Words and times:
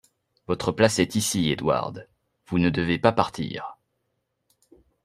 Votre 0.47 0.71
place 0.71 0.97
est 0.97 1.13
ici, 1.13 1.51
Edward, 1.51 2.09
vous 2.47 2.57
ne 2.57 2.71
devez 2.71 2.97
pas 2.97 3.11
partir. 3.11 3.77